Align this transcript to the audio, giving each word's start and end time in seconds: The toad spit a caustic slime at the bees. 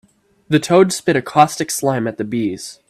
The 0.49 0.57
toad 0.59 0.91
spit 0.91 1.15
a 1.15 1.21
caustic 1.21 1.69
slime 1.69 2.07
at 2.07 2.17
the 2.17 2.23
bees. 2.23 2.79